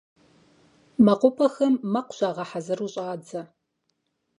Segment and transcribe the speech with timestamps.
[1.05, 3.41] МэкъупӀэхэм мэкъу щагъэхьэзыру щӀадзэ.